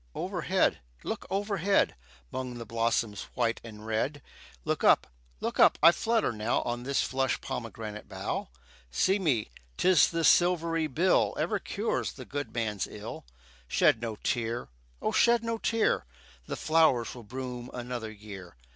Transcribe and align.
Overhead! 0.15 0.79
look 1.03 1.27
overhead, 1.29 1.93
'Mong 2.33 2.57
the 2.57 2.65
blossoms 2.65 3.27
white 3.35 3.61
and 3.63 3.85
red 3.85 4.23
Look 4.65 4.83
up, 4.83 5.05
look 5.39 5.59
up 5.59 5.77
I 5.83 5.91
flutter 5.91 6.31
now 6.31 6.63
On 6.63 6.81
this 6.81 7.03
flush 7.03 7.39
pomegranate 7.39 8.09
bough. 8.09 8.49
See 8.89 9.19
me! 9.19 9.51
'tis 9.77 10.09
this 10.09 10.27
silvery 10.27 10.87
bill 10.87 11.35
Ever 11.37 11.59
cures 11.59 12.13
the 12.13 12.25
good 12.25 12.51
man's 12.51 12.87
ill. 12.87 13.25
Shed 13.67 14.01
no 14.01 14.15
tear! 14.15 14.69
O 15.03 15.11
shed 15.11 15.43
no 15.43 15.59
tear! 15.59 16.07
The 16.47 16.57
flowers 16.57 17.13
will 17.13 17.21
bloom 17.23 17.69
another 17.71 18.09
year. 18.09 18.55